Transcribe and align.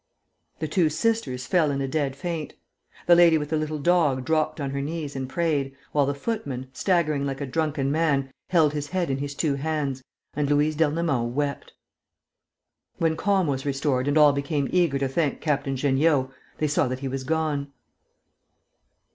The 0.57 0.67
two 0.67 0.89
sisters 0.89 1.45
fell 1.45 1.69
in 1.69 1.79
a 1.79 1.87
dead 1.87 2.15
faint. 2.15 2.55
The 3.05 3.13
lady 3.13 3.37
with 3.37 3.49
the 3.51 3.55
little 3.55 3.77
dog 3.77 4.25
dropped 4.25 4.59
on 4.59 4.71
her 4.71 4.81
knees 4.81 5.15
and 5.15 5.29
prayed, 5.29 5.75
while 5.91 6.07
the 6.07 6.15
footman, 6.15 6.71
staggering 6.73 7.23
like 7.27 7.39
a 7.39 7.45
drunken 7.45 7.91
man, 7.91 8.31
held 8.47 8.73
his 8.73 8.87
head 8.87 9.11
in 9.11 9.19
his 9.19 9.35
two 9.35 9.53
hands, 9.53 10.03
and 10.33 10.49
Louise 10.49 10.75
d'Ernemont 10.75 11.35
wept. 11.35 11.73
When 12.97 13.15
calm 13.15 13.45
was 13.45 13.63
restored 13.63 14.07
and 14.07 14.17
all 14.17 14.33
became 14.33 14.67
eager 14.71 14.97
to 14.97 15.07
thank 15.07 15.39
Captain 15.39 15.75
Jeanniot, 15.75 16.31
they 16.57 16.67
saw 16.67 16.87
that 16.87 17.01
he 17.01 17.07
was 17.07 17.23
gone. 17.23 17.71